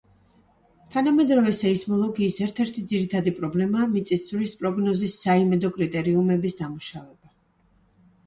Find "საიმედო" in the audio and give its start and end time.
5.27-5.71